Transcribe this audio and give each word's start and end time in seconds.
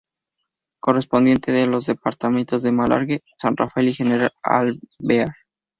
Correspondiente 0.79 1.61
a 1.61 1.65
los 1.67 1.85
departamentos 1.85 2.63
de 2.63 2.71
Malargüe, 2.71 3.21
San 3.37 3.55
Rafael 3.55 3.89
y 3.89 3.93
General 3.93 4.31
Alvear. 4.41 5.29